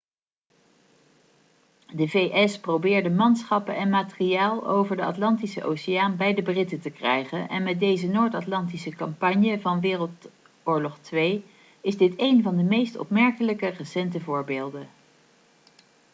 de 1.93 2.07
vs 2.07 2.59
probeerde 2.59 3.09
manschappen 3.09 3.75
en 3.75 3.89
materiaal 3.89 4.67
over 4.67 4.95
de 4.95 5.03
atlantische 5.05 5.63
oceaan 5.63 6.15
bij 6.17 6.33
de 6.33 6.41
britten 6.41 6.79
te 6.81 6.89
krijgen 6.91 7.47
en 7.49 7.63
met 7.63 7.79
deze 7.79 8.07
noord-atlantische 8.07 8.89
campagne 8.95 9.59
van 9.59 9.81
woii 10.65 11.43
is 11.81 11.97
dit 11.97 12.15
één 12.15 12.43
van 12.43 12.57
de 12.57 12.63
meest 12.63 12.97
opmerkelijke 12.97 13.67
recente 13.67 14.19
voorbeelden 14.19 14.87